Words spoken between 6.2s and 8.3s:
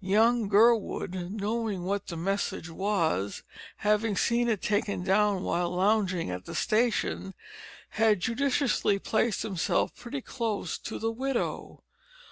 at the station, had